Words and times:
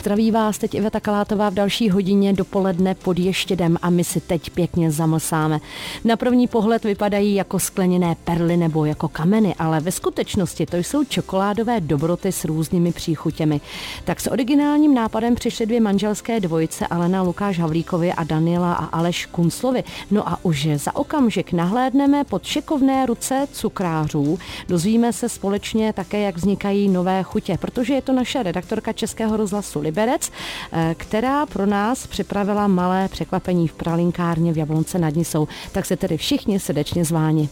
Zdraví 0.00 0.30
vás 0.30 0.58
teď 0.58 0.74
Iveta 0.74 1.00
Kalátová 1.00 1.50
v 1.50 1.54
další 1.54 1.90
hodině 1.90 2.32
dopoledne 2.32 2.94
pod 2.94 3.18
ještědem 3.18 3.76
a 3.82 3.90
my 3.90 4.04
si 4.04 4.20
teď 4.20 4.50
pěkně 4.50 4.90
zamlsáme. 4.90 5.60
Na 6.04 6.16
první 6.16 6.48
pohled 6.48 6.84
vypadají 6.84 7.34
jako 7.34 7.58
skleněné 7.58 8.16
perly 8.24 8.56
nebo 8.56 8.84
jako 8.84 9.08
kameny, 9.08 9.54
ale 9.58 9.80
ve 9.80 9.92
skutečnosti 9.92 10.66
to 10.66 10.76
jsou 10.76 11.04
čokoládové 11.04 11.80
dobroty 11.80 12.32
s 12.32 12.44
různými 12.44 12.92
příchutěmi. 12.92 13.60
Tak 14.04 14.20
s 14.20 14.30
originálním 14.30 14.94
nápadem 14.94 15.34
přišly 15.34 15.66
dvě 15.66 15.80
manželské 15.80 16.40
dvojice 16.40 16.86
Alena 16.86 17.22
Lukáš 17.22 17.58
Havlíkovi 17.58 18.12
a 18.12 18.24
Daniela 18.24 18.74
a 18.74 18.84
Aleš 18.84 19.26
Kunclovi. 19.26 19.84
No 20.10 20.28
a 20.28 20.38
už 20.42 20.68
za 20.74 20.96
okamžik 20.96 21.52
nahlédneme 21.52 22.24
pod 22.24 22.44
šikovné 22.44 23.06
ruce 23.06 23.46
cukrářů. 23.52 24.38
Dozvíme 24.68 25.12
se 25.12 25.28
společně 25.28 25.92
také, 25.92 26.20
jak 26.20 26.36
vznikají 26.36 26.88
nové 26.88 27.22
chutě, 27.22 27.58
protože 27.60 27.94
je 27.94 28.02
to 28.02 28.12
naše 28.12 28.42
redaktorka 28.42 28.92
Českého 28.92 29.36
rozhlasu 29.36 29.89
Liberec, 29.90 30.30
eh, 30.72 30.94
která 30.98 31.46
pro 31.46 31.66
nás 31.66 32.06
připravila 32.06 32.66
malé 32.68 33.08
překvapení 33.08 33.68
v 33.68 33.72
pralinkárně 33.72 34.52
v 34.52 34.58
Jablonce 34.58 34.98
nad 34.98 35.14
Nisou. 35.14 35.48
Tak 35.72 35.86
se 35.86 35.96
tedy 35.96 36.16
všichni 36.16 36.60
srdečně 36.60 37.04
zváni. 37.04 37.48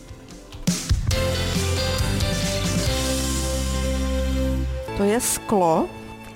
To 4.96 5.02
je 5.04 5.20
sklo. 5.20 5.88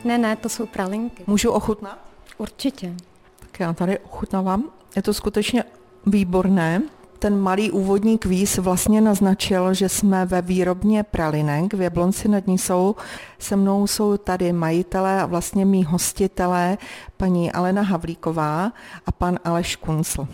Ne, 0.04 0.18
ne, 0.18 0.36
to 0.36 0.48
jsou 0.48 0.66
pralinky. 0.66 1.24
Můžu 1.26 1.50
ochutnat? 1.50 1.98
Určitě. 2.38 2.94
Tak 3.40 3.60
já 3.60 3.72
tady 3.72 3.98
ochutnávám. 3.98 4.64
Je 4.96 5.02
to 5.02 5.14
skutečně 5.14 5.64
výborné. 6.06 6.82
Ten 7.22 7.38
malý 7.38 7.70
úvodní 7.70 8.18
kvíz 8.18 8.58
vlastně 8.58 9.00
naznačil, 9.00 9.74
že 9.74 9.88
jsme 9.88 10.26
ve 10.26 10.42
výrobně 10.42 11.02
pralinek 11.02 11.74
v 11.74 11.80
Jablonci 11.80 12.28
nad 12.28 12.46
Nisou. 12.46 12.96
Se 13.38 13.56
mnou 13.56 13.86
jsou 13.86 14.16
tady 14.16 14.52
majitelé 14.52 15.22
a 15.22 15.26
vlastně 15.26 15.64
mý 15.64 15.84
hostitelé, 15.84 16.78
paní 17.16 17.52
Alena 17.52 17.82
Havlíková 17.82 18.72
a 19.06 19.12
pan 19.12 19.38
Aleš 19.44 19.76
Kuncl. 19.76 20.28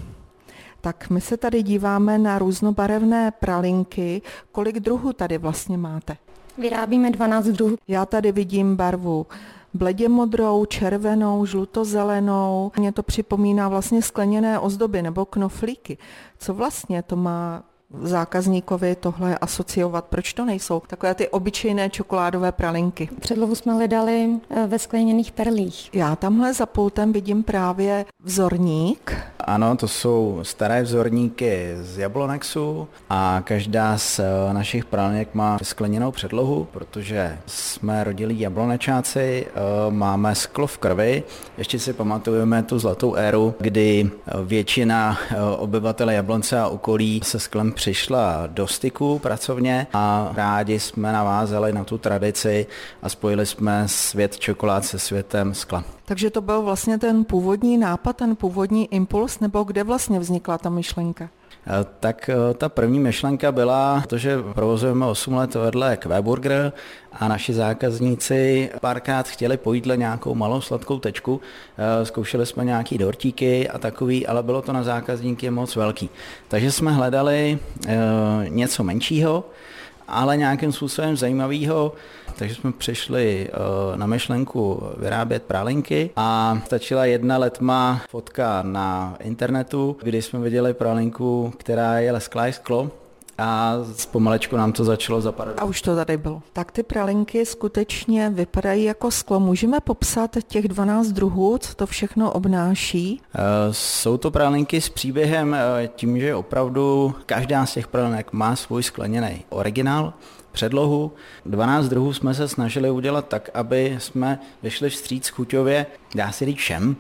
Tak 0.81 1.11
my 1.11 1.21
se 1.21 1.37
tady 1.37 1.63
díváme 1.63 2.19
na 2.19 2.39
různobarevné 2.39 3.31
pralinky. 3.31 4.23
Kolik 4.53 4.81
druhů 4.81 5.13
tady 5.13 5.39
vlastně 5.39 5.79
máte? 5.79 6.17
Vyrábíme 6.59 7.11
12 7.11 7.47
druhů. 7.47 7.77
Já 7.89 8.07
tady 8.07 8.33
vidím 8.33 8.77
barvu 8.77 9.27
bledě 9.75 10.09
modrou, 10.09 10.65
červenou, 10.65 11.47
žlutozelenou. 11.47 12.73
Mně 12.79 12.93
to 12.93 13.03
připomíná 13.03 13.69
vlastně 13.69 14.03
skleněné 14.03 14.59
ozdoby 14.59 15.03
nebo 15.03 15.25
knoflíky. 15.25 15.99
Co 16.39 16.55
vlastně 16.55 17.03
to 17.03 17.17
má 17.17 17.63
zákazníkovi 18.03 18.97
tohle 18.97 19.39
asociovat? 19.39 20.05
Proč 20.05 20.33
to 20.33 20.45
nejsou 20.45 20.83
takové 20.87 21.15
ty 21.15 21.29
obyčejné 21.29 21.91
čokoládové 21.91 22.53
pralinky? 22.53 23.09
Předlohu 23.21 23.55
jsme 23.55 23.75
hledali 23.75 24.31
eh, 24.51 24.67
ve 24.67 24.79
skleněných 24.79 25.33
perlích. 25.33 25.91
Já 25.95 26.17
tamhle 26.17 26.55
za 26.55 26.67
pultem 26.67 27.13
vidím 27.13 27.43
právě 27.43 28.05
vzorník. 28.23 29.17
Ano, 29.49 29.77
to 29.77 29.89
jsou 29.89 30.39
staré 30.43 30.83
vzorníky 30.83 31.77
z 31.81 31.99
Jablonexu 31.99 32.89
a 33.11 33.43
každá 33.45 33.99
z 33.99 34.19
eh, 34.19 34.25
našich 34.53 34.85
pralinek 34.85 35.35
má 35.35 35.59
skleněnou 35.63 36.11
předlohu, 36.11 36.69
protože 36.73 37.39
jsme 37.47 38.05
rodilí 38.05 38.41
jablonečáci, 38.41 39.47
eh, 39.47 39.91
máme 39.91 40.35
sklo 40.35 40.67
v 40.67 40.79
krvi. 40.79 41.23
Ještě 41.59 41.79
si 41.79 41.93
pamatujeme 41.93 42.63
tu 42.63 42.79
zlatou 42.79 43.15
éru, 43.15 43.55
kdy 43.61 44.11
většina 44.45 45.19
obyvatel 45.57 46.11
Jablonce 46.11 46.61
a 46.61 46.69
okolí 46.69 47.21
se 47.25 47.41
sklem 47.41 47.73
přišla 47.73 48.47
do 48.47 48.67
styku 48.67 49.19
pracovně 49.19 49.87
a 49.93 50.33
rádi 50.37 50.81
jsme 50.81 51.13
navázali 51.13 51.73
na 51.73 51.85
tu 51.85 51.99
tradici 51.99 52.67
a 53.03 53.09
spojili 53.09 53.47
jsme 53.47 53.83
svět 53.87 54.39
čokolád 54.39 54.85
se 54.85 54.99
světem 54.99 55.55
skla. 55.55 55.98
Takže 56.09 56.31
to 56.31 56.41
byl 56.41 56.63
vlastně 56.63 56.99
ten 56.99 57.25
původní 57.25 57.79
nápad, 57.79 58.17
ten 58.17 58.37
původní 58.37 58.95
impuls, 58.95 59.41
nebo 59.41 59.65
kde 59.65 59.85
vlastně 59.85 60.19
vznikla 60.19 60.59
ta 60.59 60.71
myšlenka? 60.71 61.29
Eh, 61.67 61.87
tak 62.01 62.29
eh, 62.29 62.55
ta 62.55 62.69
první 62.69 63.01
myšlenka 63.01 63.53
byla 63.53 64.05
to, 64.07 64.19
že 64.19 64.39
provozujeme 64.55 65.07
8 65.07 65.35
let 65.35 65.55
vedle 65.55 65.97
Kvéburger 65.97 66.73
a 67.13 67.29
naši 67.29 67.55
zákazníci 67.55 68.71
párkrát 68.81 69.29
chtěli 69.29 69.57
po 69.57 69.73
jídle 69.73 69.97
nějakou 69.97 70.35
malou 70.35 70.61
sladkou 70.61 70.99
tečku. 70.99 71.41
Eh, 71.79 72.07
zkoušeli 72.07 72.47
jsme 72.47 72.65
nějaký 72.65 72.99
dortíky 72.99 73.69
a 73.69 73.79
takový, 73.79 74.27
ale 74.27 74.43
bylo 74.43 74.63
to 74.63 74.73
na 74.73 74.83
zákazníky 74.83 75.51
moc 75.51 75.77
velký. 75.77 76.11
Takže 76.49 76.73
jsme 76.73 76.93
hledali 76.93 77.59
něco 78.49 78.85
menšího, 78.85 79.45
ale 80.09 80.37
nějakým 80.37 80.73
způsobem 80.73 81.17
zajímavého, 81.17 81.93
takže 82.39 82.55
jsme 82.55 82.73
přišli 82.73 83.49
eh, 83.49 83.97
na 83.97 84.07
myšlenku 84.07 84.83
vyrábět 84.97 85.43
pralinky 85.43 86.11
a 86.17 86.59
stačila 86.67 87.05
jedna 87.05 87.39
letma 87.39 88.01
fotka 88.09 88.63
na 88.63 89.17
internetu, 89.21 89.97
kdy 90.03 90.23
jsme 90.23 90.39
viděli 90.39 90.75
pralinku, 90.75 91.53
která 91.59 91.99
je 91.99 92.13
lesklá 92.13 92.53
sklo 92.53 92.91
a 93.39 93.75
pomalečku 94.11 94.57
nám 94.57 94.73
to 94.73 94.85
začalo 94.85 95.21
zapadat. 95.21 95.55
A 95.59 95.65
už 95.65 95.83
to 95.83 95.97
tady 95.97 96.17
bylo. 96.17 96.43
Tak 96.53 96.73
ty 96.73 96.83
pralinky 96.83 97.47
skutečně 97.47 98.31
vypadají 98.31 98.85
jako 98.85 99.11
sklo. 99.11 99.41
Můžeme 99.41 99.81
popsat 99.81 100.37
těch 100.49 100.69
12 100.69 101.09
druhů, 101.09 101.59
co 101.59 101.75
to 101.75 101.87
všechno 101.87 102.33
obnáší? 102.33 103.21
Eh, 103.35 103.39
jsou 103.71 104.17
to 104.17 104.31
pralinky 104.31 104.81
s 104.81 104.89
příběhem 104.89 105.55
eh, 105.55 105.89
tím, 105.97 106.21
že 106.21 106.35
opravdu 106.35 107.15
každá 107.27 107.67
z 107.67 107.75
těch 107.75 107.89
pralinek 107.89 108.33
má 108.33 108.57
svůj 108.57 108.83
skleněný 108.83 109.45
originál, 109.49 110.13
předlohu. 110.53 111.13
12 111.47 111.89
druhů 111.89 112.13
jsme 112.13 112.35
se 112.35 112.49
snažili 112.49 112.91
udělat 112.91 113.29
tak, 113.29 113.51
aby 113.55 113.97
jsme 113.99 114.39
vyšli 114.63 114.91
vstříc 114.91 115.29
chuťově, 115.29 115.87
dá 116.15 116.33
se 116.33 116.45
říct 116.45 116.59
všem, 116.59 116.97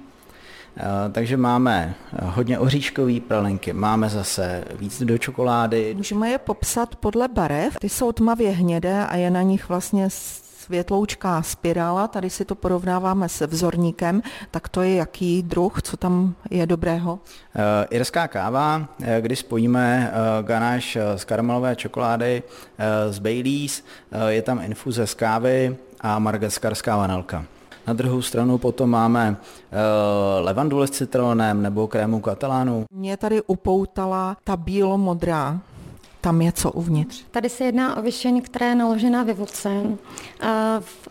takže 1.12 1.36
máme 1.36 1.94
hodně 2.22 2.58
oříškový 2.58 3.20
pralinky, 3.20 3.72
máme 3.72 4.08
zase 4.08 4.64
víc 4.78 5.02
do 5.02 5.18
čokolády. 5.18 5.94
Můžeme 5.96 6.30
je 6.30 6.38
popsat 6.38 6.96
podle 6.96 7.28
barev. 7.28 7.76
Ty 7.80 7.88
jsou 7.88 8.12
tmavě 8.12 8.50
hnědé 8.50 9.06
a 9.06 9.16
je 9.16 9.30
na 9.30 9.42
nich 9.42 9.68
vlastně 9.68 10.08
světloučká 10.68 11.42
spirála, 11.42 12.08
tady 12.08 12.30
si 12.30 12.44
to 12.44 12.54
porovnáváme 12.54 13.28
se 13.28 13.46
vzorníkem, 13.46 14.22
tak 14.50 14.68
to 14.68 14.82
je 14.82 14.94
jaký 14.94 15.42
druh, 15.42 15.82
co 15.82 15.96
tam 15.96 16.34
je 16.50 16.66
dobrého? 16.66 17.12
Uh, 17.12 17.20
irská 17.90 18.28
káva, 18.28 18.88
eh, 19.02 19.20
kdy 19.20 19.36
spojíme 19.36 20.12
uh, 20.12 20.46
ganáš 20.46 20.98
z 21.16 21.24
karamelové 21.24 21.76
čokolády 21.76 22.42
uh, 22.42 23.12
z 23.12 23.18
Baileys, 23.18 23.84
uh, 24.10 24.28
je 24.28 24.42
tam 24.42 24.60
infuze 24.64 25.06
z 25.06 25.14
kávy 25.14 25.76
a 26.00 26.18
margaskarská 26.18 26.96
vanilka. 26.96 27.44
Na 27.88 27.94
druhou 27.94 28.22
stranu 28.22 28.58
potom 28.60 28.90
máme 28.90 29.32
uh, 29.32 30.44
levandule 30.44 30.86
s 30.86 30.90
citronem 30.90 31.62
nebo 31.62 31.88
krému 31.88 32.20
katalánu. 32.20 32.84
Mě 32.92 33.16
tady 33.16 33.42
upoutala 33.42 34.36
ta 34.44 34.56
bílo-modrá 34.56 35.58
tam 36.20 36.42
je 36.42 36.52
co 36.52 36.72
uvnitř? 36.72 37.24
Tady 37.30 37.48
se 37.48 37.64
jedná 37.64 37.96
o 37.96 38.02
vyšeň, 38.02 38.42
která 38.42 38.66
je 38.66 38.74
naložená 38.74 39.22
ve 39.22 39.32
vodce 39.32 39.70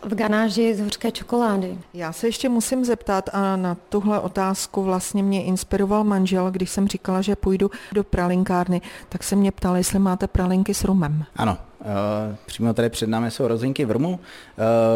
v 0.04 0.14
ganáži 0.14 0.74
z 0.74 0.80
hořké 0.80 1.10
čokolády. 1.10 1.78
Já 1.94 2.12
se 2.12 2.28
ještě 2.28 2.48
musím 2.48 2.84
zeptat 2.84 3.30
a 3.32 3.56
na 3.56 3.76
tuhle 3.88 4.20
otázku 4.20 4.82
vlastně 4.82 5.22
mě 5.22 5.44
inspiroval 5.44 6.04
manžel, 6.04 6.50
když 6.50 6.70
jsem 6.70 6.88
říkala, 6.88 7.22
že 7.22 7.36
půjdu 7.36 7.70
do 7.92 8.04
pralinkárny, 8.04 8.80
tak 9.08 9.22
se 9.22 9.36
mě 9.36 9.52
ptal, 9.52 9.76
jestli 9.76 9.98
máte 9.98 10.26
pralinky 10.26 10.74
s 10.74 10.84
rumem. 10.84 11.24
Ano, 11.36 11.58
Uh, 11.80 12.34
přímo 12.46 12.74
tady 12.74 12.90
před 12.90 13.08
námi 13.08 13.30
jsou 13.30 13.48
rozinky 13.48 13.84
v 13.84 13.96
uh, 13.96 14.16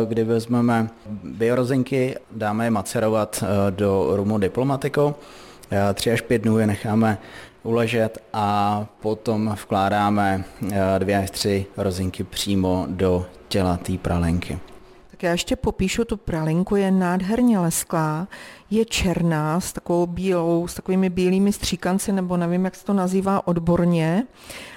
kdy 0.07 0.25
vezmeme 0.25 0.89
biorozinky, 1.25 2.17
dáme 2.33 2.65
je 2.65 2.71
macerovat 2.71 3.43
uh, 3.43 3.49
do 3.71 4.09
rumu 4.13 4.39
diplomatikou 4.39 5.15
Eh, 5.73 5.95
3 5.95 6.13
až 6.13 6.21
5 6.21 6.43
dnů 6.43 6.59
je 6.59 6.67
necháme 6.67 7.19
uležet 7.63 8.19
a 8.33 8.87
potom 9.01 9.57
vkládáme 9.63 10.45
eh, 10.73 10.99
dvě 10.99 11.19
až 11.19 11.31
tři 11.31 11.67
rozinky 11.77 12.25
přímo 12.25 12.87
do 12.89 13.27
těla 13.49 13.77
té 13.77 13.99
pralenky. 13.99 14.59
Tak 15.23 15.27
já 15.27 15.33
ještě 15.33 15.57
popíšu 15.57 16.05
tu 16.05 16.17
pralinku, 16.17 16.77
je 16.77 16.91
nádherně 16.91 17.59
lesklá, 17.59 18.29
je 18.71 18.85
černá 18.85 19.61
s 19.61 19.73
takovou 19.73 20.07
bílou, 20.07 20.69
s 20.69 20.75
takovými 20.75 21.11
bílými 21.11 21.53
stříkanci, 21.53 22.13
nebo 22.13 22.37
nevím, 22.37 22.65
jak 22.65 22.75
se 22.75 22.85
to 22.85 22.93
nazývá 22.93 23.47
odborně 23.47 24.27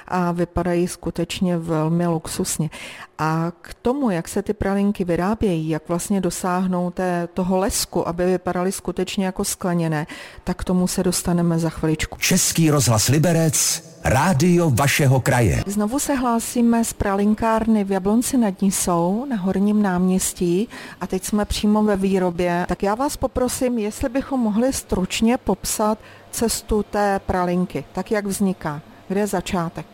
a 0.07 0.31
vypadají 0.31 0.87
skutečně 0.87 1.57
velmi 1.57 2.07
luxusně. 2.07 2.69
A 3.17 3.51
k 3.61 3.73
tomu, 3.73 4.09
jak 4.09 4.27
se 4.27 4.41
ty 4.41 4.53
pralinky 4.53 5.03
vyrábějí, 5.03 5.69
jak 5.69 5.87
vlastně 5.87 6.21
dosáhnou 6.21 6.91
té, 6.91 7.27
toho 7.33 7.57
lesku, 7.57 8.07
aby 8.07 8.25
vypadaly 8.25 8.71
skutečně 8.71 9.25
jako 9.25 9.43
skleněné, 9.43 10.07
tak 10.43 10.57
k 10.57 10.63
tomu 10.63 10.87
se 10.87 11.03
dostaneme 11.03 11.59
za 11.59 11.69
chviličku. 11.69 12.17
Český 12.19 12.69
rozhlas 12.69 13.07
Liberec, 13.07 13.83
rádio 14.05 14.69
vašeho 14.69 15.19
kraje. 15.19 15.63
Znovu 15.67 15.99
se 15.99 16.13
hlásíme 16.13 16.85
z 16.85 16.93
pralinkárny 16.93 17.83
v 17.83 17.91
Jablonci 17.91 18.37
nad 18.37 18.61
Nisou 18.61 19.25
na 19.29 19.35
Horním 19.35 19.81
náměstí 19.81 20.69
a 21.01 21.07
teď 21.07 21.23
jsme 21.23 21.45
přímo 21.45 21.83
ve 21.83 21.95
výrobě. 21.95 22.65
Tak 22.67 22.83
já 22.83 22.95
vás 22.95 23.17
poprosím, 23.17 23.77
jestli 23.77 24.09
bychom 24.09 24.39
mohli 24.39 24.73
stručně 24.73 25.37
popsat 25.37 25.97
cestu 26.31 26.83
té 26.83 27.19
pralinky, 27.25 27.85
tak 27.93 28.11
jak 28.11 28.25
vzniká. 28.25 28.81
Kde 29.07 29.19
je 29.19 29.27
začátek? 29.27 29.85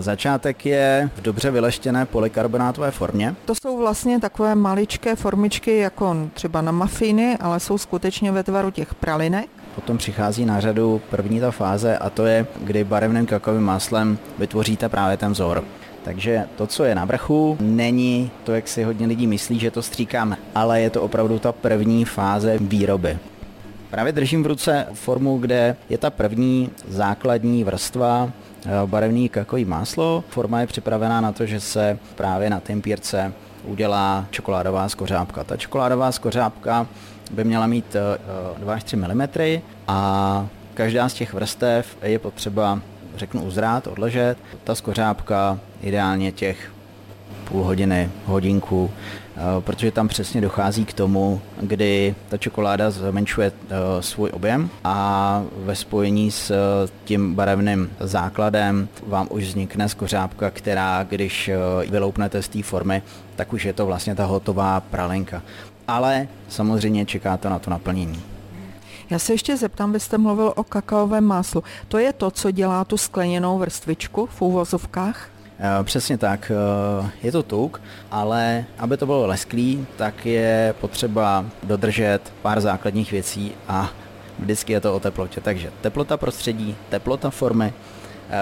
Začátek 0.00 0.66
je 0.66 1.10
v 1.16 1.22
dobře 1.22 1.50
vyleštěné 1.50 2.06
polikarbonátové 2.06 2.90
formě. 2.90 3.34
To 3.44 3.54
jsou 3.54 3.78
vlastně 3.78 4.20
takové 4.20 4.54
maličké 4.54 5.16
formičky, 5.16 5.76
jako 5.76 6.16
třeba 6.34 6.60
na 6.60 6.72
mafiny, 6.72 7.36
ale 7.40 7.60
jsou 7.60 7.78
skutečně 7.78 8.32
ve 8.32 8.42
tvaru 8.42 8.70
těch 8.70 8.94
pralinek. 8.94 9.50
Potom 9.74 9.98
přichází 9.98 10.44
na 10.44 10.60
řadu 10.60 11.00
první 11.10 11.40
ta 11.40 11.50
fáze 11.50 11.98
a 11.98 12.10
to 12.10 12.26
je, 12.26 12.46
kdy 12.60 12.84
barevným 12.84 13.26
kakovým 13.26 13.62
máslem 13.62 14.18
vytvoříte 14.38 14.88
právě 14.88 15.16
ten 15.16 15.32
vzor. 15.32 15.64
Takže 16.04 16.44
to, 16.56 16.66
co 16.66 16.84
je 16.84 16.94
na 16.94 17.04
vrchu, 17.04 17.56
není 17.60 18.30
to, 18.44 18.52
jak 18.52 18.68
si 18.68 18.82
hodně 18.82 19.06
lidí 19.06 19.26
myslí, 19.26 19.58
že 19.58 19.70
to 19.70 19.82
stříkáme, 19.82 20.36
ale 20.54 20.80
je 20.80 20.90
to 20.90 21.02
opravdu 21.02 21.38
ta 21.38 21.52
první 21.52 22.04
fáze 22.04 22.58
výroby. 22.58 23.18
Právě 23.90 24.12
držím 24.12 24.42
v 24.42 24.46
ruce 24.46 24.86
formu, 24.92 25.38
kde 25.38 25.76
je 25.88 25.98
ta 25.98 26.10
první 26.10 26.70
základní 26.88 27.64
vrstva 27.64 28.30
eh, 28.66 28.70
barevný 28.86 29.28
kakový 29.28 29.64
máslo. 29.64 30.24
Forma 30.28 30.60
je 30.60 30.66
připravená 30.66 31.20
na 31.20 31.32
to, 31.32 31.46
že 31.46 31.60
se 31.60 31.98
právě 32.14 32.50
na 32.50 32.60
tempírce 32.60 33.32
udělá 33.64 34.26
čokoládová 34.30 34.88
skořápka. 34.88 35.44
Ta 35.44 35.56
čokoládová 35.56 36.12
skořápka 36.12 36.86
by 37.30 37.44
měla 37.44 37.66
mít 37.66 37.96
2 38.58 38.72
eh, 38.72 38.74
až 38.74 38.84
3 38.84 38.96
mm 38.96 39.22
a 39.88 40.46
každá 40.74 41.08
z 41.08 41.14
těch 41.14 41.32
vrstev 41.34 41.96
je 42.02 42.18
potřeba, 42.18 42.80
řeknu, 43.16 43.42
uzrát, 43.42 43.86
odležet. 43.86 44.38
Ta 44.64 44.74
skořápka 44.74 45.58
ideálně 45.82 46.32
těch 46.32 46.72
půl 47.44 47.64
hodiny, 47.64 48.10
hodinku, 48.24 48.90
eh, 48.90 49.40
protože 49.60 49.90
tam 49.90 50.08
přesně 50.08 50.40
dochází 50.40 50.84
k 50.84 50.92
tomu, 50.92 51.40
kdy 51.60 52.14
ta 52.28 52.36
čokoláda 52.36 52.90
zmenšuje 52.90 53.52
eh, 53.52 53.76
svůj 54.00 54.30
objem 54.32 54.70
a 54.84 55.42
ve 55.56 55.76
spojení 55.76 56.30
s 56.30 56.52
tím 57.04 57.34
barevným 57.34 57.90
základem 58.00 58.88
vám 59.06 59.26
už 59.30 59.44
vznikne 59.44 59.88
skořápka, 59.88 60.50
která, 60.50 61.02
když 61.02 61.50
vyloupnete 61.90 62.42
z 62.42 62.48
té 62.48 62.62
formy, 62.62 63.02
tak 63.36 63.52
už 63.52 63.64
je 63.64 63.72
to 63.72 63.86
vlastně 63.86 64.14
ta 64.14 64.24
hotová 64.24 64.80
pralinka 64.80 65.42
ale 65.90 66.28
samozřejmě 66.48 67.06
čeká 67.06 67.36
to 67.36 67.50
na 67.50 67.58
to 67.58 67.70
naplnění. 67.70 68.22
Já 69.10 69.18
se 69.18 69.32
ještě 69.32 69.56
zeptám, 69.56 69.92
byste 69.92 70.18
mluvil 70.18 70.52
o 70.56 70.64
kakaovém 70.64 71.24
máslu. 71.24 71.64
To 71.88 71.98
je 71.98 72.12
to, 72.12 72.30
co 72.30 72.50
dělá 72.50 72.84
tu 72.84 72.96
skleněnou 72.96 73.58
vrstvičku 73.58 74.26
v 74.26 74.42
úvozovkách? 74.42 75.30
Eh, 75.58 75.84
přesně 75.84 76.18
tak, 76.18 76.52
eh, 76.54 77.10
je 77.22 77.32
to 77.32 77.42
tuk, 77.42 77.82
ale 78.10 78.64
aby 78.78 78.96
to 78.96 79.06
bylo 79.06 79.26
lesklý, 79.26 79.86
tak 79.96 80.26
je 80.26 80.74
potřeba 80.80 81.44
dodržet 81.62 82.32
pár 82.42 82.60
základních 82.60 83.12
věcí 83.12 83.52
a 83.68 83.90
vždycky 84.38 84.72
je 84.72 84.80
to 84.80 84.94
o 84.94 85.00
teplotě. 85.00 85.40
Takže 85.40 85.70
teplota 85.80 86.16
prostředí, 86.16 86.76
teplota 86.88 87.30
formy, 87.30 87.72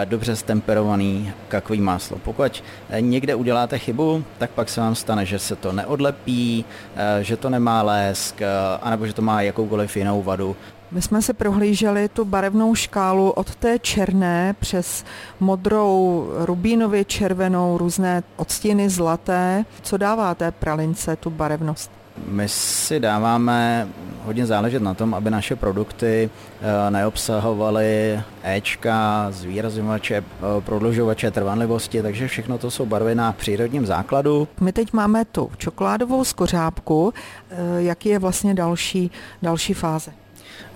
dobře 0.05 0.37
stemperovaný 0.37 1.32
kakový 1.49 1.81
máslo. 1.81 2.19
Pokud 2.25 2.64
eh, 2.90 3.00
někde 3.00 3.35
uděláte 3.35 3.79
chybu, 3.79 4.25
tak 4.38 4.50
pak 4.50 4.69
se 4.69 4.81
vám 4.81 4.94
stane, 4.94 5.26
že 5.26 5.38
se 5.38 5.56
to 5.56 5.73
neodlepí, 5.73 6.64
eh, 6.96 7.25
že 7.25 7.37
to 7.37 7.50
nemá 7.50 7.82
lesk, 7.82 8.40
anebo 8.82 9.06
že 9.06 9.12
to 9.12 9.23
má 9.23 9.43
jakoukoliv 9.43 9.96
jinou 9.96 10.23
vadu. 10.23 10.56
My 10.90 11.02
jsme 11.02 11.23
si 11.23 11.32
prohlíželi 11.32 12.08
tu 12.08 12.25
barevnou 12.25 12.75
škálu 12.75 13.31
od 13.31 13.55
té 13.55 13.79
černé 13.79 14.55
přes 14.58 15.05
modrou, 15.40 16.29
rubínově 16.37 17.05
červenou, 17.05 17.79
různé 17.79 18.23
odstíny 18.37 18.90
zlaté. 18.90 19.64
Co 19.82 19.96
dává 19.96 20.35
té 20.35 20.50
pralince 20.50 21.17
tu 21.17 21.31
barevnost? 21.31 21.98
My 22.26 22.49
si 22.49 23.00
dáváme 23.00 23.88
hodně 24.25 24.47
záležet 24.47 24.82
na 24.82 24.94
tom, 24.94 25.15
aby 25.15 25.31
naše 25.31 25.56
produkty 25.56 26.31
eh, 26.61 26.91
neobsahovaly 26.91 28.20
Ečka, 28.43 29.26
zvýrazňovače, 29.31 30.17
eh, 30.17 30.25
prodlužovače 30.61 31.31
trvanlivosti, 31.31 32.03
takže 32.03 32.29
všechno 32.29 32.59
to 32.59 32.70
jsou 32.70 32.87
barvy 32.87 33.15
na 33.15 33.32
přírodním 33.32 33.87
základu. 33.87 34.49
My 34.61 34.73
teď 34.73 34.93
máme 34.93 35.25
tu 35.25 35.50
čokoládovou 35.56 36.25
skořápku, 36.25 37.12
eh, 37.50 37.56
jaký 37.79 38.09
je 38.09 38.19
vlastně 38.19 38.55
další, 38.55 39.11
další 39.43 39.75
fáze? 39.75 40.18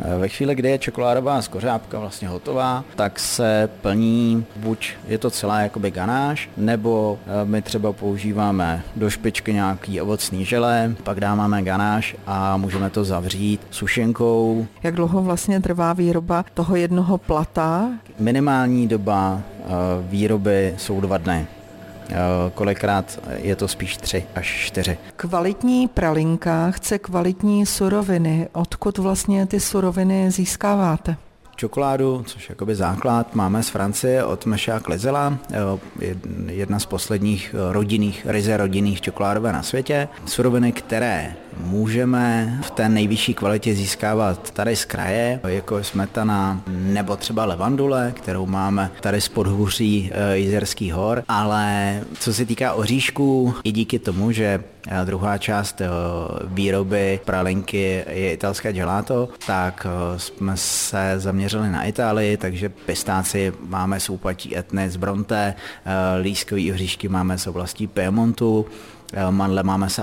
Eh, 0.01 0.19
ve 0.19 0.29
chvíli, 0.29 0.55
kdy 0.55 0.69
je 0.71 0.79
čokoládová 0.79 1.43
skořápka 1.43 1.99
vlastně 1.99 2.29
hotová, 2.29 2.85
tak 2.97 3.19
se 3.19 3.69
plní 3.81 4.45
buď 4.57 4.93
je 5.09 5.19
to 5.19 5.31
celá 5.31 5.61
jakoby 5.61 5.91
ganáž, 5.91 6.51
nebo 6.57 7.19
eh, 7.27 7.45
my 7.45 7.63
třeba 7.63 7.93
používáme 7.93 8.83
do 8.97 9.11
špičky 9.11 9.53
nějaký 9.53 10.01
ovocný 10.01 10.45
žele, 10.45 10.95
pak 11.03 11.21
dáváme 11.21 11.63
ganáž 11.63 12.17
a 12.27 12.57
můžeme 12.57 12.91
to 12.91 13.05
zavřít 13.05 13.61
sušenkou. 13.71 14.67
Jak 14.83 14.95
dlouho 14.95 15.23
vlastně 15.23 15.61
trvá 15.61 15.93
výroba 15.93 16.45
toho 16.55 16.77
jednoho 16.77 17.19
plata? 17.19 17.89
Minimální 18.19 18.89
doba 18.89 19.41
eh, 19.61 19.65
výroby 20.01 20.75
jsou 20.79 21.01
dva 21.01 21.19
dny. 21.19 21.47
Eh, 22.11 22.17
kolikrát 22.55 23.21
je 23.37 23.57
to 23.57 23.69
spíš 23.69 23.97
tři 23.97 24.25
až 24.35 24.47
čtyři. 24.67 24.99
Kvalitní 25.17 25.89
pralinka 25.89 26.71
chce 26.71 26.99
kvalitní 26.99 27.67
suroviny. 27.67 28.49
Odkud 28.53 28.99
vlastně 28.99 29.47
ty 29.47 29.61
suroviny 29.61 30.31
získáváte? 30.31 31.17
čokoládu, 31.63 32.25
což 32.27 32.49
je 32.49 32.53
jakoby 32.53 32.75
základ, 32.75 33.35
máme 33.35 33.63
z 33.63 33.69
Francie 33.69 34.25
od 34.25 34.47
Meša 34.47 34.81
Klizela, 34.81 35.39
eh, 35.53 36.15
jedna 36.47 36.79
z 36.79 36.87
posledních 36.87 37.55
eh, 37.55 37.73
rodinných, 37.73 38.27
ryze 38.27 38.57
rodinných 38.57 39.01
čokoládové 39.01 39.53
na 39.53 39.63
světě. 39.63 40.09
Suroviny, 40.27 40.73
které 40.73 41.35
můžeme 41.61 42.59
v 42.63 42.71
té 42.71 42.89
nejvyšší 42.89 43.35
kvalitě 43.35 43.75
získávat 43.75 44.51
tady 44.51 44.77
z 44.77 44.85
kraje, 44.85 45.41
jako 45.49 45.85
smetana 45.85 46.63
nebo 46.67 47.17
třeba 47.17 47.45
levandule, 47.45 48.13
kterou 48.17 48.47
máme 48.47 48.91
tady 49.01 49.21
z 49.21 49.29
podhůří 49.29 50.11
eh, 50.13 50.37
Jizerských 50.37 50.95
hor, 50.95 51.25
ale 51.29 52.01
co 52.19 52.35
se 52.35 52.45
týká 52.47 52.73
oříšků, 52.73 53.55
i 53.65 53.73
díky 53.73 53.99
tomu, 53.99 54.33
že 54.33 54.65
eh, 54.89 55.05
druhá 55.05 55.39
část 55.39 55.81
eh, 55.81 55.87
výroby 56.45 57.21
pralinky 57.25 58.05
je 58.09 58.33
italské 58.33 58.73
gelato, 58.73 59.29
tak 59.47 59.87
jsme 60.17 60.57
se 60.57 61.15
zaměřili 61.17 61.71
na 61.71 61.85
Itálii, 61.85 62.37
takže 62.37 62.69
pistáci 62.69 63.53
máme 63.61 64.01
z 64.01 64.11
úpatí 64.11 64.59
etny 64.59 64.91
z 64.91 64.97
Bronte, 64.97 65.55
lískový 66.21 66.73
oříšky 66.73 67.09
máme 67.09 67.39
z 67.39 67.47
oblastí 67.47 67.87
Piemontu, 67.87 68.67
mandle 69.31 69.63
máme 69.63 69.91
z 69.91 69.99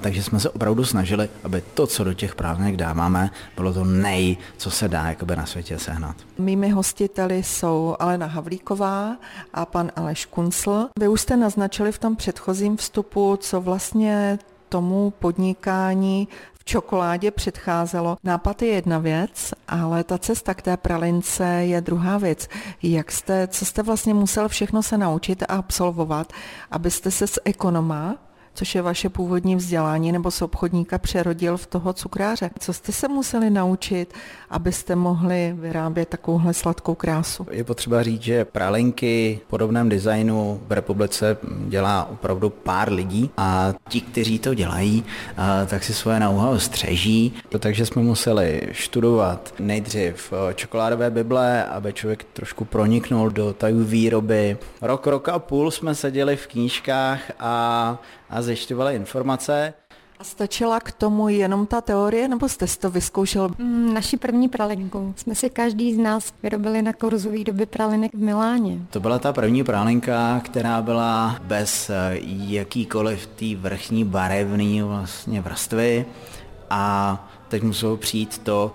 takže 0.00 0.22
jsme 0.22 0.40
se 0.40 0.50
opravdu 0.50 0.84
snažili, 0.84 1.28
aby 1.44 1.62
to, 1.74 1.86
co 1.86 2.04
do 2.04 2.14
těch 2.14 2.34
prázdnek 2.34 2.76
dáváme, 2.76 3.30
bylo 3.56 3.72
to 3.72 3.84
nej, 3.84 4.36
co 4.56 4.70
se 4.70 4.88
dá 4.88 5.08
jakoby 5.08 5.36
na 5.36 5.46
světě 5.46 5.78
sehnat. 5.78 6.16
Mými 6.38 6.70
hostiteli 6.70 7.42
jsou 7.42 7.96
Alena 7.98 8.26
Havlíková 8.26 9.16
a 9.54 9.66
pan 9.66 9.90
Aleš 9.96 10.26
Kuncl. 10.26 10.88
Vy 10.98 11.08
už 11.08 11.20
jste 11.20 11.36
naznačili 11.36 11.92
v 11.92 11.98
tom 11.98 12.16
předchozím 12.16 12.76
vstupu, 12.76 13.36
co 13.40 13.60
vlastně 13.60 14.38
tomu 14.68 15.10
podnikání 15.10 16.28
v 16.58 16.64
čokoládě 16.64 17.30
předcházelo. 17.30 18.16
Nápad 18.24 18.62
je 18.62 18.68
jedna 18.68 18.98
věc, 18.98 19.54
ale 19.68 20.04
ta 20.04 20.18
cesta 20.18 20.54
k 20.54 20.62
té 20.62 20.76
pralince 20.76 21.44
je 21.44 21.80
druhá 21.80 22.18
věc. 22.18 22.48
Jak 22.82 23.12
jste, 23.12 23.48
co 23.48 23.64
jste 23.64 23.82
vlastně 23.82 24.14
musel 24.14 24.48
všechno 24.48 24.82
se 24.82 24.98
naučit 24.98 25.42
a 25.42 25.46
absolvovat, 25.46 26.32
abyste 26.70 27.10
se 27.10 27.26
z 27.26 27.38
ekonoma 27.44 28.16
což 28.54 28.74
je 28.74 28.82
vaše 28.82 29.08
původní 29.08 29.56
vzdělání, 29.56 30.12
nebo 30.12 30.30
z 30.30 30.42
obchodníka 30.42 30.98
přerodil 30.98 31.56
v 31.56 31.66
toho 31.66 31.92
cukráře. 31.92 32.50
Co 32.58 32.72
jste 32.72 32.92
se 32.92 33.08
museli 33.08 33.50
naučit, 33.50 34.14
abyste 34.50 34.96
mohli 34.96 35.54
vyrábět 35.58 36.08
takovouhle 36.08 36.54
sladkou 36.54 36.94
krásu? 36.94 37.46
Je 37.50 37.64
potřeba 37.64 38.02
říct, 38.02 38.22
že 38.22 38.44
pralenky 38.44 39.40
v 39.46 39.48
podobném 39.50 39.88
designu 39.88 40.60
v 40.68 40.72
republice 40.72 41.36
dělá 41.68 42.08
opravdu 42.10 42.50
pár 42.50 42.92
lidí 42.92 43.30
a 43.36 43.74
ti, 43.88 44.00
kteří 44.00 44.38
to 44.38 44.54
dělají, 44.54 45.04
tak 45.66 45.84
si 45.84 45.94
svoje 45.94 46.20
know-how 46.20 46.58
střeží. 46.58 47.32
Takže 47.58 47.86
jsme 47.86 48.02
museli 48.02 48.62
studovat 48.72 49.54
nejdřív 49.58 50.32
čokoládové 50.54 51.10
bible, 51.10 51.64
aby 51.64 51.92
člověk 51.92 52.24
trošku 52.32 52.64
proniknul 52.64 53.30
do 53.30 53.52
tajů 53.52 53.84
výroby. 53.84 54.58
Rok, 54.82 55.06
rok 55.06 55.28
a 55.28 55.38
půl 55.38 55.70
jsme 55.70 55.94
seděli 55.94 56.36
v 56.36 56.46
knížkách 56.46 57.20
a 57.38 57.98
a 58.30 58.42
zjišťovali 58.44 58.94
informace. 58.94 59.74
A 60.18 60.24
stačila 60.24 60.80
k 60.80 60.92
tomu 60.92 61.28
jenom 61.28 61.66
ta 61.66 61.80
teorie, 61.80 62.28
nebo 62.28 62.48
jste 62.48 62.66
to 62.66 62.90
vyzkoušel? 62.90 63.50
Mm, 63.58 63.94
naši 63.94 64.16
první 64.16 64.48
pralinku 64.48 65.14
jsme 65.16 65.34
si 65.34 65.50
každý 65.50 65.94
z 65.94 65.98
nás 65.98 66.32
vyrobili 66.42 66.82
na 66.82 66.92
kurzu 66.92 67.30
výroby 67.30 67.66
pralinek 67.66 68.14
v 68.14 68.18
Miláně. 68.18 68.78
To 68.90 69.00
byla 69.00 69.18
ta 69.18 69.32
první 69.32 69.64
pralinka, 69.64 70.40
která 70.44 70.82
byla 70.82 71.36
bez 71.42 71.90
eh, 71.90 72.18
jakýkoliv 72.28 73.26
té 73.26 73.56
vrchní 73.56 74.04
barevné 74.04 74.84
vlastně 74.84 75.40
vrstvy 75.40 76.06
a 76.70 77.26
teď 77.48 77.62
muselo 77.62 77.96
přijít 77.96 78.38
to, 78.38 78.72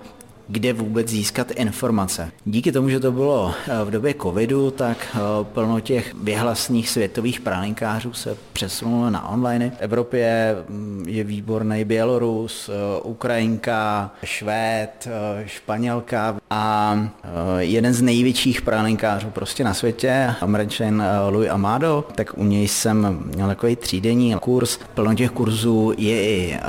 kde 0.49 0.73
vůbec 0.73 1.07
získat 1.07 1.51
informace. 1.51 2.31
Díky 2.45 2.71
tomu, 2.71 2.89
že 2.89 2.99
to 2.99 3.11
bylo 3.11 3.53
eh, 3.67 3.85
v 3.85 3.91
době 3.91 4.13
covidu, 4.21 4.71
tak 4.71 4.97
eh, 5.13 5.19
plno 5.43 5.79
těch 5.79 6.13
věhlasných 6.13 6.89
světových 6.89 7.39
pralinkářů 7.39 8.13
se 8.13 8.37
přesunulo 8.53 9.09
na 9.09 9.29
online. 9.29 9.69
V 9.69 9.79
Evropě 9.79 10.55
mm, 10.69 11.05
je 11.07 11.23
výborný 11.23 11.85
Bělorus, 11.85 12.69
eh, 12.69 13.01
Ukrajinka, 13.01 14.11
Švéd, 14.23 15.07
Španělka. 15.45 16.38
A 16.51 16.97
eh, 17.23 17.29
jeden 17.59 17.93
z 17.93 18.01
největších 18.01 18.61
pralinkářů 18.61 19.29
prostě 19.29 19.63
na 19.63 19.73
světě, 19.73 20.35
američan 20.41 21.01
eh, 21.01 21.29
Louis 21.29 21.49
Amado, 21.49 22.05
tak 22.15 22.37
u 22.37 22.43
něj 22.43 22.67
jsem 22.67 23.19
měl 23.35 23.47
takový 23.47 23.75
třídenní 23.75 24.35
kurz. 24.39 24.79
Plno 24.93 25.15
těch 25.15 25.31
kurzů 25.31 25.93
je 25.97 26.23
i 26.23 26.53
eh, 26.53 26.59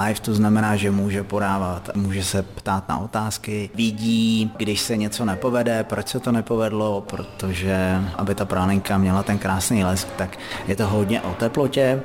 live, 0.00 0.20
to 0.20 0.34
znamená, 0.34 0.76
že 0.76 0.90
může 0.90 1.22
podávat, 1.22 1.90
může 1.94 2.24
se 2.24 2.42
ptát 2.42 2.88
na 2.88 2.98
otázky, 2.98 3.70
vidí, 3.74 4.52
když 4.56 4.80
se 4.80 4.96
něco 4.96 5.24
nepovede, 5.24 5.84
proč 5.84 6.08
se 6.08 6.20
to 6.20 6.32
nepovedlo, 6.32 7.00
protože 7.00 8.00
aby 8.16 8.34
ta 8.34 8.44
pralinka 8.44 8.98
měla 8.98 9.22
ten 9.22 9.38
krásný 9.38 9.84
lesk, 9.84 10.08
tak 10.16 10.38
je 10.68 10.76
to 10.76 10.86
hodně 10.86 11.20
o 11.20 11.34
teplotě. 11.34 12.02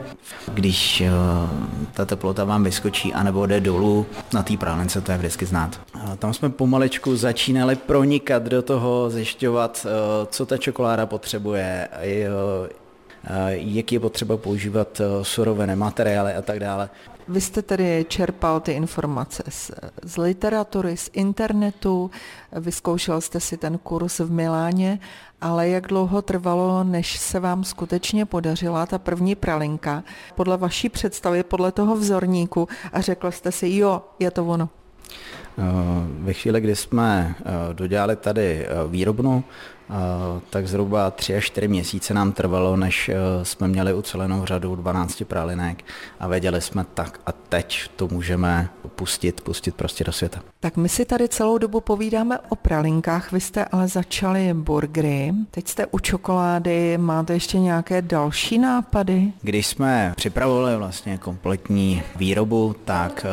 Když 0.54 1.04
ta 1.94 2.06
teplota 2.06 2.44
vám 2.44 2.64
vyskočí 2.64 3.14
anebo 3.14 3.46
jde 3.46 3.60
dolů, 3.60 4.06
na 4.34 4.44
té 4.44 4.58
pralince 4.58 5.02
to 5.02 5.12
je 5.12 5.18
vždycky 5.18 5.46
znát. 5.46 5.80
Tam 6.20 6.34
jsme 6.34 6.50
začínali 7.16 7.76
pronikat 7.76 8.44
do 8.44 8.62
toho, 8.62 9.10
zjišťovat, 9.10 9.86
eh, 9.86 10.26
co 10.30 10.46
ta 10.46 10.58
čokoláda 10.58 11.06
potřebuje, 11.06 11.88
eh, 11.92 12.28
jak 13.52 13.92
je 13.92 14.00
potřeba 14.00 14.38
používat 14.38 15.02
eh, 15.02 15.24
surovené 15.24 15.76
materiály 15.76 16.34
a 16.34 16.42
tak 16.42 16.60
dále. 16.60 16.90
Vy 17.28 17.42
jste 17.42 17.62
tedy 17.62 18.06
čerpal 18.10 18.60
ty 18.60 18.72
informace 18.72 19.44
z, 19.50 19.72
z 20.04 20.18
literatury, 20.18 20.98
z 20.98 21.10
internetu, 21.14 22.12
vyzkoušel 22.52 23.22
jste 23.22 23.40
si 23.40 23.58
ten 23.58 23.78
kurz 23.78 24.20
v 24.20 24.32
Miláně, 24.32 25.00
ale 25.42 25.70
jak 25.70 25.88
dlouho 25.88 26.22
trvalo, 26.22 26.84
než 26.84 27.20
se 27.20 27.40
vám 27.40 27.64
skutečně 27.64 28.26
podařila 28.26 28.86
ta 28.86 28.98
první 28.98 29.36
pralinka 29.36 30.04
podle 30.36 30.58
vaší 30.58 30.90
představy, 30.90 31.44
podle 31.44 31.72
toho 31.72 31.96
vzorníku 31.96 32.68
a 32.94 33.02
řekl 33.02 33.32
jste 33.32 33.52
si, 33.52 33.70
jo, 33.70 34.02
je 34.20 34.32
to 34.32 34.46
ono. 34.46 34.70
Ve 36.20 36.34
chvíli, 36.34 36.62
kdy 36.62 36.76
jsme 36.76 37.36
eh, 37.40 37.74
dodělali 37.74 38.16
tady 38.16 38.66
eh, 38.66 38.70
výrobnu, 38.88 39.44
tak 40.50 40.68
zhruba 40.68 41.12
3 41.12 41.36
až 41.36 41.46
4 41.46 41.68
měsíce 41.68 42.14
nám 42.14 42.32
trvalo, 42.32 42.76
než 42.76 43.10
e, 43.10 43.16
jsme 43.44 43.68
měli 43.68 43.94
ucelenou 43.94 44.46
řadu 44.46 44.76
12 44.76 45.24
pralinek 45.24 45.84
a 46.20 46.28
věděli 46.28 46.62
jsme 46.62 46.86
tak 46.94 47.20
a 47.26 47.32
teď 47.32 47.90
to 47.96 48.08
můžeme 48.08 48.70
pustit, 48.96 49.42
pustit 49.42 49.76
prostě 49.76 50.04
do 50.04 50.12
světa. 50.12 50.40
Tak 50.60 50.78
my 50.78 50.90
si 50.90 51.06
tady 51.06 51.28
celou 51.28 51.58
dobu 51.58 51.82
povídáme 51.82 52.40
o 52.50 52.56
pralinkách, 52.56 53.32
vy 53.32 53.42
jste 53.42 53.66
ale 53.66 53.88
začali 53.88 54.54
burgery, 54.54 55.34
teď 55.52 55.68
jste 55.68 55.86
u 55.86 56.00
čokolády, 56.00 56.98
máte 56.98 57.34
ještě 57.34 57.60
nějaké 57.60 58.02
další 58.02 58.58
nápady? 58.60 59.34
Když 59.42 59.68
jsme 59.68 60.14
připravovali 60.16 60.78
vlastně 60.78 61.18
kompletní 61.18 62.04
výrobu, 62.16 62.76
tak 62.86 63.26
e, 63.26 63.30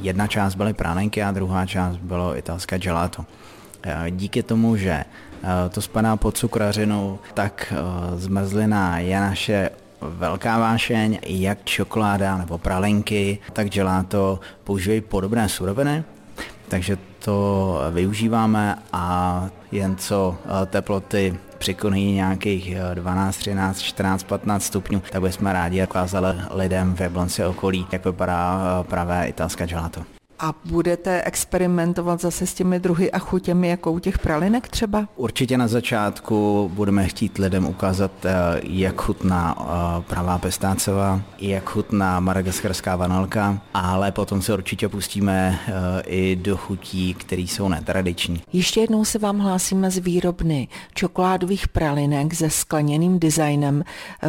jedna 0.00 0.26
část 0.26 0.54
byly 0.54 0.72
pralinky 0.72 1.22
a 1.22 1.32
druhá 1.32 1.66
část 1.66 1.96
bylo 1.96 2.36
italské 2.36 2.78
gelato. 2.78 3.24
E, 3.82 4.10
díky 4.10 4.42
tomu, 4.42 4.76
že 4.76 5.04
Eh, 5.42 5.68
to 5.68 5.80
spadá 5.82 6.16
pod 6.16 6.38
cukrařinu, 6.38 7.18
tak 7.34 7.72
eh, 7.72 7.76
zmrzlina 8.18 8.98
je 8.98 9.20
naše 9.20 9.70
velká 10.00 10.58
vášeň, 10.58 11.18
jak 11.26 11.64
čokoláda 11.64 12.36
nebo 12.36 12.58
pralinky, 12.58 13.38
tak 13.52 13.68
gelato 13.68 14.40
používají 14.64 15.00
podobné 15.00 15.48
suroviny, 15.48 16.04
takže 16.68 16.98
to 17.18 17.78
využíváme 17.90 18.76
a 18.92 19.48
jen 19.72 19.96
co 19.96 20.36
eh, 20.44 20.66
teploty 20.66 21.38
přikonají 21.58 22.12
nějakých 22.12 22.74
12, 22.94 23.36
13, 23.36 23.80
14, 23.80 24.22
15 24.22 24.64
stupňů, 24.64 25.02
tak 25.10 25.22
bychom 25.22 25.46
rádi 25.46 25.84
ukázali 25.84 26.40
lidem 26.54 26.94
v 26.94 27.00
Jablonci 27.00 27.44
okolí, 27.44 27.86
jak 27.92 28.04
vypadá 28.04 28.84
pravé 28.88 29.26
italské 29.26 29.66
gelato. 29.66 30.02
A 30.44 30.54
budete 30.64 31.22
experimentovat 31.22 32.20
zase 32.20 32.46
s 32.46 32.54
těmi 32.54 32.80
druhy 32.80 33.10
a 33.12 33.18
chutěmi, 33.18 33.68
jako 33.68 33.92
u 33.92 33.98
těch 33.98 34.18
pralinek 34.18 34.68
třeba? 34.68 35.08
Určitě 35.16 35.58
na 35.58 35.68
začátku 35.68 36.70
budeme 36.74 37.08
chtít 37.08 37.38
lidem 37.38 37.66
ukázat, 37.66 38.10
eh, 38.24 38.30
jak 38.62 39.02
chutná 39.02 39.56
eh, 39.58 40.02
pravá 40.02 40.38
pestácová, 40.38 41.20
jak 41.38 41.70
chutná 41.70 42.20
madagaskarská 42.20 42.96
vanilka, 42.96 43.62
ale 43.74 44.12
potom 44.12 44.42
se 44.42 44.52
určitě 44.54 44.88
pustíme 44.88 45.58
eh, 45.68 45.72
i 46.06 46.36
do 46.36 46.56
chutí, 46.56 47.14
které 47.14 47.42
jsou 47.42 47.68
netradiční. 47.68 48.42
Ještě 48.52 48.80
jednou 48.80 49.04
se 49.04 49.18
vám 49.18 49.38
hlásíme 49.38 49.90
z 49.90 49.98
výrobny 49.98 50.68
čokoládových 50.94 51.68
pralinek 51.68 52.34
se 52.34 52.50
skleněným 52.50 53.18
designem 53.18 53.84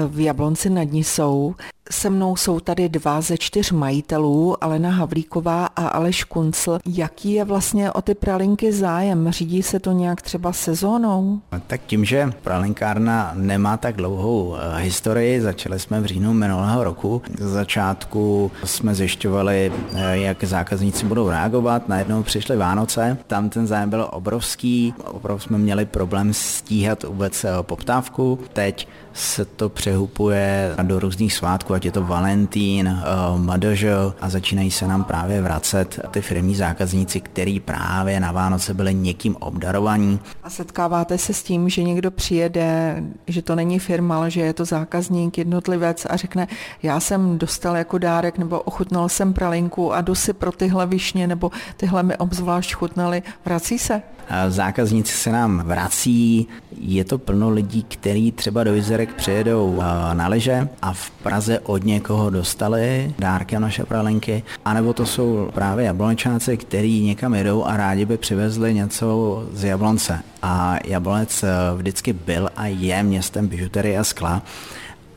v 0.07 0.19
Jablonci 0.19 0.69
nad 0.69 0.91
Nisou. 0.91 1.55
Se 1.91 2.09
mnou 2.09 2.35
jsou 2.35 2.59
tady 2.59 2.89
dva 2.89 3.21
ze 3.21 3.37
čtyř 3.37 3.71
majitelů, 3.71 4.63
Alena 4.63 4.89
Havlíková 4.91 5.65
a 5.65 5.87
Aleš 5.87 6.23
Kuncl. 6.23 6.79
Jaký 6.85 7.33
je 7.33 7.45
vlastně 7.45 7.91
o 7.91 8.01
ty 8.01 8.15
pralinky 8.15 8.73
zájem? 8.73 9.31
Řídí 9.31 9.63
se 9.63 9.79
to 9.79 9.91
nějak 9.91 10.21
třeba 10.21 10.53
sezónou? 10.53 11.39
Tak 11.67 11.81
tím, 11.85 12.05
že 12.05 12.31
pralinkárna 12.41 13.31
nemá 13.35 13.77
tak 13.77 13.95
dlouhou 13.95 14.55
eh, 14.55 14.81
historii, 14.81 15.41
začali 15.41 15.79
jsme 15.79 16.01
v 16.01 16.05
říjnu 16.05 16.33
minulého 16.33 16.83
roku. 16.83 17.21
Z 17.39 17.51
začátku 17.51 18.51
jsme 18.63 18.95
zjišťovali, 18.95 19.71
eh, 19.93 20.17
jak 20.17 20.43
zákazníci 20.43 21.05
budou 21.05 21.29
reagovat. 21.29 21.89
Najednou 21.89 22.23
přišly 22.23 22.57
Vánoce, 22.57 23.17
tam 23.27 23.49
ten 23.49 23.67
zájem 23.67 23.89
byl 23.89 24.07
obrovský, 24.11 24.93
opravdu 25.05 25.39
jsme 25.39 25.57
měli 25.57 25.85
problém 25.85 26.33
stíhat 26.33 27.03
vůbec 27.03 27.43
eh, 27.43 27.49
poptávku. 27.61 28.39
Teď 28.53 28.87
se 29.13 29.45
to 29.45 29.69
přehupuje 29.69 30.75
do 30.81 30.99
různých 30.99 31.33
svátků, 31.33 31.72
ať 31.73 31.85
je 31.85 31.91
to 31.91 32.03
Valentín, 32.03 32.87
uh, 32.87 33.41
Madožo 33.41 34.13
a 34.21 34.29
začínají 34.29 34.71
se 34.71 34.87
nám 34.87 35.03
právě 35.03 35.41
vracet 35.41 35.99
ty 36.11 36.21
firmní 36.21 36.55
zákazníci, 36.55 37.21
který 37.21 37.59
právě 37.59 38.19
na 38.19 38.31
Vánoce 38.31 38.73
byli 38.73 38.93
někým 38.93 39.35
obdarovaní. 39.35 40.19
A 40.43 40.49
setkáváte 40.49 41.17
se 41.17 41.33
s 41.33 41.43
tím, 41.43 41.69
že 41.69 41.83
někdo 41.83 42.11
přijede, 42.11 43.03
že 43.27 43.41
to 43.41 43.55
není 43.55 43.79
firma, 43.79 44.17
ale 44.17 44.31
že 44.31 44.41
je 44.41 44.53
to 44.53 44.65
zákazník, 44.65 45.37
jednotlivec 45.37 46.07
a 46.09 46.17
řekne, 46.17 46.47
já 46.83 46.99
jsem 46.99 47.37
dostal 47.37 47.75
jako 47.75 47.97
dárek 47.97 48.37
nebo 48.37 48.59
ochutnal 48.59 49.09
jsem 49.09 49.33
pralinku 49.33 49.93
a 49.93 50.01
jdu 50.01 50.15
si 50.15 50.33
pro 50.33 50.51
tyhle 50.51 50.87
višně 50.87 51.27
nebo 51.27 51.51
tyhle 51.77 52.03
mi 52.03 52.17
obzvlášť 52.17 52.73
chutnaly. 52.73 53.23
Vrací 53.45 53.79
se? 53.79 54.01
Zákazníci 54.49 55.13
se 55.13 55.31
nám 55.31 55.63
vrací, 55.65 56.47
je 56.79 57.05
to 57.05 57.17
plno 57.17 57.49
lidí, 57.49 57.83
kteří 57.83 58.31
třeba 58.31 58.63
do 58.63 58.75
Izerek 58.75 59.13
přijedou 59.13 59.81
na 60.13 60.27
leže 60.27 60.69
a 60.81 60.93
v 60.93 61.09
Praze 61.09 61.59
od 61.69 61.83
někoho 61.83 62.29
dostali 62.29 63.13
dárky 63.19 63.59
naše 63.59 63.83
pralinky, 63.83 64.43
anebo 64.65 64.93
to 64.93 65.05
jsou 65.05 65.49
právě 65.53 65.85
jablonečáci, 65.85 66.57
kteří 66.57 67.03
někam 67.03 67.33
jedou 67.33 67.63
a 67.63 67.77
rádi 67.77 68.05
by 68.05 68.17
přivezli 68.17 68.73
něco 68.73 69.43
z 69.53 69.63
Jablonce. 69.63 70.19
A 70.41 70.75
Jablonec 70.85 71.43
e, 71.43 71.47
vždycky 71.75 72.13
byl 72.13 72.49
a 72.55 72.67
je 72.67 73.03
městem 73.03 73.47
bižuterie 73.47 73.99
a 73.99 74.03
skla 74.03 74.41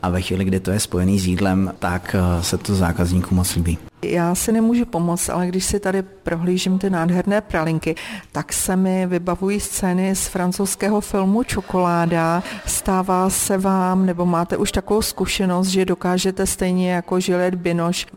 a 0.03 0.09
ve 0.09 0.21
chvíli, 0.21 0.45
kdy 0.45 0.59
to 0.59 0.71
je 0.71 0.79
spojený 0.79 1.19
s 1.19 1.27
jídlem, 1.27 1.73
tak 1.79 2.15
e, 2.15 2.43
se 2.43 2.57
to 2.57 2.75
zákazníkům 2.75 3.37
moc 3.37 3.55
líbí. 3.55 3.77
Já 4.03 4.35
si 4.35 4.51
nemůžu 4.51 4.85
pomoct, 4.85 5.29
ale 5.29 5.47
když 5.47 5.65
si 5.65 5.79
tady 5.79 6.01
prohlížím 6.01 6.79
ty 6.79 6.89
nádherné 6.89 7.41
pralinky, 7.41 7.95
tak 8.31 8.53
se 8.53 8.75
mi 8.75 9.07
vybavují 9.07 9.59
scény 9.59 10.15
z 10.15 10.27
francouzského 10.27 11.01
filmu 11.01 11.43
Čokoláda. 11.43 12.43
Stává 12.65 13.29
se 13.29 13.57
vám, 13.57 14.05
nebo 14.05 14.25
máte 14.25 14.57
už 14.57 14.71
takovou 14.71 15.01
zkušenost, 15.01 15.67
že 15.67 15.85
dokážete 15.85 16.45
stejně 16.45 16.91
jako 16.91 17.19
Žilet 17.19 17.55
Binoš 17.55 18.07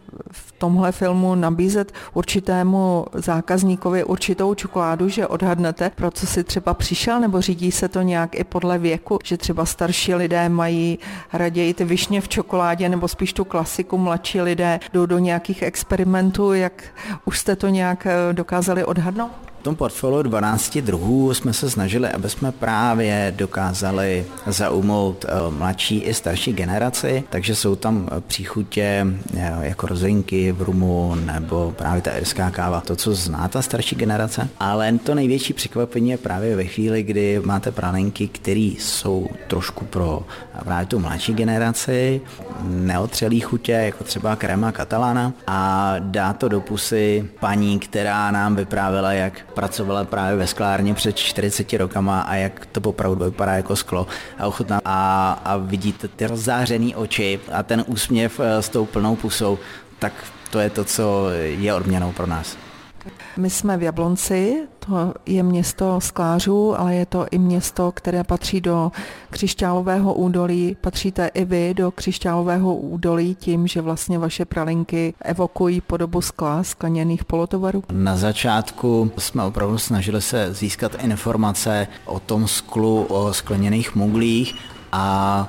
tomhle 0.60 0.92
filmu 0.92 1.34
nabízet 1.34 1.92
určitému 2.14 3.06
zákazníkovi 3.14 4.04
určitou 4.04 4.54
čokoládu, 4.54 5.08
že 5.08 5.26
odhadnete, 5.26 5.90
pro 5.90 6.10
co 6.10 6.26
si 6.26 6.44
třeba 6.44 6.74
přišel, 6.74 7.20
nebo 7.20 7.40
řídí 7.40 7.72
se 7.72 7.88
to 7.88 8.02
nějak 8.02 8.38
i 8.38 8.44
podle 8.44 8.78
věku, 8.78 9.18
že 9.24 9.36
třeba 9.36 9.66
starší 9.66 10.14
lidé 10.14 10.48
mají 10.48 10.98
raději 11.32 11.74
ty 11.74 11.84
višně 11.84 12.20
v 12.20 12.28
čokoládě, 12.28 12.88
nebo 12.88 13.08
spíš 13.08 13.32
tu 13.32 13.44
klasiku, 13.44 13.98
mladší 13.98 14.40
lidé 14.40 14.80
jdou 14.92 15.06
do 15.06 15.18
nějakých 15.18 15.62
experimentů, 15.62 16.52
jak 16.52 16.84
už 17.24 17.38
jste 17.38 17.56
to 17.56 17.68
nějak 17.68 18.06
eh, 18.06 18.32
dokázali 18.32 18.84
odhadnout? 18.84 19.49
V 19.60 19.62
tom 19.62 19.76
portfoliu 19.76 20.22
12 20.22 20.78
druhů 20.78 21.34
jsme 21.34 21.52
se 21.52 21.70
snažili, 21.70 22.08
aby 22.08 22.30
jsme 22.30 22.52
právě 22.52 23.34
dokázali 23.36 24.26
zaujmout 24.46 25.24
eh, 25.28 25.50
mladší 25.50 25.98
i 25.98 26.14
starší 26.14 26.52
generaci, 26.52 27.24
takže 27.30 27.54
jsou 27.54 27.76
tam 27.76 28.08
eh, 28.12 28.20
příchutě 28.20 29.06
eh, 29.36 29.56
jako 29.60 29.86
rozinky 29.86 30.52
v 30.52 30.62
rumu 30.62 31.14
nebo 31.14 31.74
právě 31.78 32.02
ta 32.02 32.10
irská 32.10 32.50
káva, 32.50 32.80
to, 32.80 32.96
co 32.96 33.14
zná 33.14 33.48
ta 33.48 33.62
starší 33.62 33.96
generace. 33.96 34.48
Ale 34.60 34.98
to 35.04 35.14
největší 35.14 35.52
překvapení 35.52 36.10
je 36.10 36.18
právě 36.18 36.56
ve 36.56 36.64
chvíli, 36.64 37.02
kdy 37.02 37.40
máte 37.44 37.70
pralinky, 37.70 38.28
které 38.28 38.72
jsou 38.78 39.28
trošku 39.46 39.84
pro 39.84 40.22
právě 40.64 40.86
tu 40.86 40.98
mladší 40.98 41.34
generaci, 41.34 42.20
neotřelý 42.62 43.40
chutě, 43.40 43.72
jako 43.72 44.04
třeba 44.04 44.36
krema 44.36 44.72
katalána 44.72 45.32
a 45.46 45.94
dá 45.98 46.32
to 46.32 46.48
do 46.48 46.60
pusy 46.60 47.28
paní, 47.40 47.78
která 47.78 48.30
nám 48.30 48.56
vyprávěla, 48.56 49.12
jak 49.12 49.49
pracovala 49.60 50.04
právě 50.04 50.36
ve 50.36 50.46
sklárně 50.46 50.94
před 50.94 51.16
40 51.16 51.72
rokama 51.72 52.20
a 52.20 52.34
jak 52.34 52.66
to 52.66 52.80
opravdu 52.80 53.24
vypadá 53.24 53.52
jako 53.52 53.76
sklo 53.76 54.06
a 54.38 54.46
ochutná 54.46 54.80
a, 54.84 55.32
a 55.44 55.56
vidíte 55.56 56.08
ty 56.08 56.26
rozzářený 56.26 56.94
oči 56.94 57.40
a 57.52 57.62
ten 57.62 57.84
úsměv 57.86 58.40
eh, 58.40 58.62
s 58.62 58.68
tou 58.68 58.86
plnou 58.86 59.16
pusou, 59.16 59.58
tak 59.98 60.12
to 60.50 60.58
je 60.58 60.70
to, 60.70 60.84
co 60.84 61.30
je 61.58 61.74
odměnou 61.74 62.12
pro 62.12 62.26
nás. 62.26 62.56
My 63.36 63.50
jsme 63.50 63.76
v 63.76 63.82
Jablonci, 63.82 64.68
to 64.86 65.14
je 65.26 65.42
město 65.42 66.00
sklářů, 66.00 66.80
ale 66.80 66.94
je 66.94 67.06
to 67.06 67.26
i 67.30 67.38
město, 67.38 67.92
které 67.92 68.24
patří 68.24 68.60
do 68.60 68.92
křišťálového 69.30 70.14
údolí. 70.14 70.76
Patříte 70.80 71.30
i 71.34 71.44
vy 71.44 71.74
do 71.74 71.90
křišťálového 71.90 72.74
údolí 72.74 73.34
tím, 73.34 73.66
že 73.66 73.80
vlastně 73.80 74.18
vaše 74.18 74.44
pralinky 74.44 75.14
evokují 75.22 75.80
podobu 75.80 76.20
skla, 76.20 76.62
skleněných 76.62 77.24
polotovarů? 77.24 77.84
Na 77.92 78.16
začátku 78.16 79.10
jsme 79.18 79.44
opravdu 79.44 79.78
snažili 79.78 80.22
se 80.22 80.54
získat 80.54 80.92
informace 81.04 81.86
o 82.04 82.20
tom 82.20 82.48
sklu, 82.48 83.04
o 83.04 83.32
skleněných 83.32 83.94
muglích 83.94 84.54
a 84.92 85.48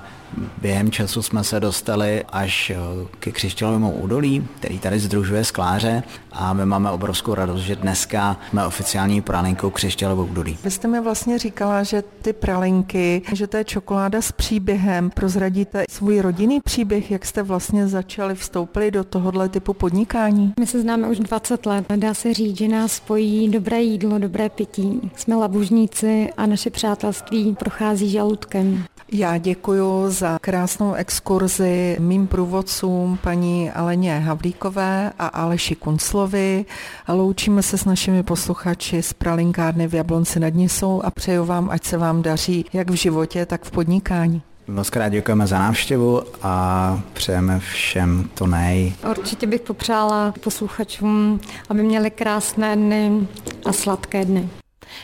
Během 0.61 0.91
času 0.91 1.21
jsme 1.21 1.43
se 1.43 1.59
dostali 1.59 2.23
až 2.29 2.71
ke 3.19 3.31
křišťálovému 3.31 3.91
údolí, 3.91 4.47
který 4.59 4.79
tady 4.79 4.99
združuje 4.99 5.43
skláře 5.43 6.03
a 6.31 6.53
my 6.53 6.65
máme 6.65 6.91
obrovskou 6.91 7.33
radost, 7.33 7.61
že 7.61 7.75
dneska 7.75 8.37
jsme 8.49 8.65
oficiální 8.65 9.21
pralinkou 9.21 9.69
křišťálovou 9.69 10.25
údolí. 10.25 10.57
Vy 10.63 10.71
jste 10.71 10.87
mi 10.87 11.01
vlastně 11.01 11.39
říkala, 11.39 11.83
že 11.83 12.03
ty 12.21 12.33
pralinky, 12.33 13.21
že 13.33 13.47
to 13.47 13.57
je 13.57 13.63
čokoláda 13.63 14.21
s 14.21 14.31
příběhem. 14.31 15.09
Prozradíte 15.09 15.83
svůj 15.89 16.21
rodinný 16.21 16.61
příběh, 16.61 17.11
jak 17.11 17.25
jste 17.25 17.43
vlastně 17.43 17.87
začali 17.87 18.35
vstoupili 18.35 18.91
do 18.91 19.03
tohohle 19.03 19.49
typu 19.49 19.73
podnikání? 19.73 20.53
My 20.59 20.67
se 20.67 20.81
známe 20.81 21.07
už 21.07 21.19
20 21.19 21.65
let. 21.65 21.85
Dá 21.95 22.13
se 22.13 22.33
říct, 22.33 22.57
že 22.57 22.67
nás 22.67 22.91
spojí 22.93 23.49
dobré 23.49 23.81
jídlo, 23.81 24.19
dobré 24.19 24.49
pití. 24.49 25.11
Jsme 25.15 25.35
labužníci 25.35 26.29
a 26.37 26.45
naše 26.45 26.69
přátelství 26.69 27.55
prochází 27.59 28.09
žaludkem. 28.09 28.83
Já 29.13 29.37
děkuji 29.37 30.09
za 30.11 30.37
krásnou 30.41 30.93
exkurzi 30.93 31.97
mým 31.99 32.27
průvodcům 32.27 33.17
paní 33.23 33.71
Aleně 33.71 34.19
Havlíkové 34.19 35.11
a 35.19 35.27
Aleši 35.27 35.75
Kunclovi. 36.21 36.65
Loučíme 37.07 37.63
se 37.63 37.77
s 37.77 37.85
našimi 37.85 38.23
posluchači 38.23 39.01
z 39.01 39.13
pralinkárny 39.13 39.87
v 39.87 39.93
Jablonci 39.93 40.39
nad 40.39 40.53
Nisou 40.53 41.01
a 41.05 41.11
přeju 41.11 41.45
vám, 41.45 41.69
ať 41.69 41.85
se 41.85 41.97
vám 41.97 42.21
daří 42.21 42.65
jak 42.73 42.89
v 42.89 42.93
životě, 42.93 43.45
tak 43.45 43.63
v 43.63 43.71
podnikání. 43.71 44.41
Moc 44.67 44.89
krát 44.89 45.09
děkujeme 45.09 45.47
za 45.47 45.59
návštěvu 45.59 46.21
a 46.41 47.01
přejeme 47.13 47.59
všem 47.59 48.29
to 48.33 48.47
nej. 48.47 48.93
Určitě 49.09 49.47
bych 49.47 49.61
popřála 49.61 50.33
posluchačům, 50.43 51.39
aby 51.69 51.83
měli 51.83 52.11
krásné 52.11 52.75
dny 52.75 53.27
a 53.65 53.73
sladké 53.73 54.25
dny. 54.25 54.49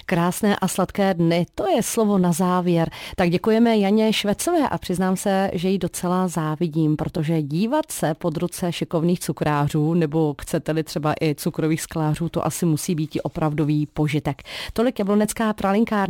Krásné 0.06 0.56
a 0.56 0.68
sladké 0.68 1.14
dny, 1.14 1.46
to 1.56 1.70
je 1.70 1.84
slovo 1.84 2.18
na 2.18 2.32
závěr. 2.32 2.90
Tak 3.16 3.30
děkujeme 3.30 3.78
Janě 3.78 4.14
Švecové 4.14 4.70
a 4.70 4.78
přiznám 4.78 5.16
se, 5.16 5.52
že 5.54 5.70
ji 5.70 5.78
docela 5.78 6.28
závidím, 6.28 6.96
protože 6.96 7.42
dívat 7.42 7.92
se 7.92 8.14
pod 8.14 8.38
ruce 8.38 8.72
šikovných 8.72 9.20
cukrářů, 9.20 9.94
nebo 9.94 10.36
chcete-li 10.42 10.84
třeba 10.84 11.14
i 11.22 11.36
cukrových 11.36 11.82
sklářů, 11.82 12.30
to 12.30 12.46
asi 12.46 12.66
musí 12.66 12.96
být 12.96 13.16
i 13.16 13.22
opravdový 13.22 13.86
požitek. 13.86 14.42
Tolik 14.74 15.00
jablonecká 15.00 15.54
pralinkárna 15.54 16.08